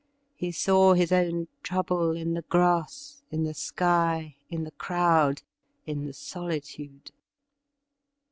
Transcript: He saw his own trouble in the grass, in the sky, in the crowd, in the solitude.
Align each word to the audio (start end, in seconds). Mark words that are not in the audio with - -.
He 0.35 0.51
saw 0.51 0.95
his 0.95 1.11
own 1.11 1.47
trouble 1.61 2.17
in 2.17 2.33
the 2.33 2.41
grass, 2.41 3.21
in 3.29 3.43
the 3.43 3.53
sky, 3.53 4.33
in 4.49 4.63
the 4.63 4.71
crowd, 4.71 5.43
in 5.85 6.07
the 6.07 6.13
solitude. 6.13 7.11